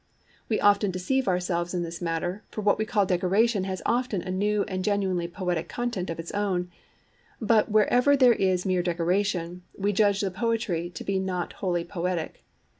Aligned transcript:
We 0.49 0.59
often 0.59 0.89
deceive 0.89 1.27
ourselves 1.27 1.75
in 1.75 1.83
this 1.83 2.01
matter, 2.01 2.41
for 2.49 2.61
what 2.61 2.79
we 2.79 2.85
call 2.85 3.05
decoration 3.05 3.65
has 3.65 3.83
often 3.85 4.23
a 4.23 4.31
new 4.31 4.63
and 4.63 4.83
genuinely 4.83 5.27
poetic 5.27 5.69
content 5.69 6.09
of 6.09 6.17
its 6.19 6.31
own; 6.31 6.71
but 7.39 7.69
wherever 7.69 8.17
there 8.17 8.33
is 8.33 8.65
mere 8.65 8.81
decoration, 8.81 9.61
we 9.77 9.93
judge 9.93 10.21
the 10.21 10.31
poetry 10.31 10.89
to 10.89 11.03
be 11.03 11.19
not 11.19 11.53
wholly 11.53 11.83
poetic. 11.85 12.43